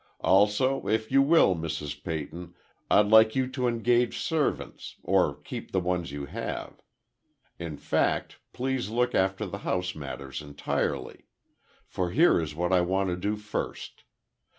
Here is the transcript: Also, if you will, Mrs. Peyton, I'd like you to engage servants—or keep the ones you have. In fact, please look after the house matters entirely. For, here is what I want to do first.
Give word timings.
Also, 0.21 0.87
if 0.87 1.11
you 1.11 1.21
will, 1.21 1.55
Mrs. 1.55 2.03
Peyton, 2.03 2.55
I'd 2.89 3.05
like 3.09 3.35
you 3.35 3.47
to 3.49 3.67
engage 3.67 4.17
servants—or 4.17 5.35
keep 5.41 5.69
the 5.69 5.79
ones 5.79 6.11
you 6.11 6.25
have. 6.25 6.81
In 7.59 7.77
fact, 7.77 8.39
please 8.51 8.89
look 8.89 9.13
after 9.13 9.45
the 9.45 9.59
house 9.59 9.93
matters 9.93 10.41
entirely. 10.41 11.25
For, 11.85 12.09
here 12.09 12.41
is 12.41 12.55
what 12.55 12.73
I 12.73 12.81
want 12.81 13.09
to 13.09 13.15
do 13.15 13.35
first. 13.35 14.03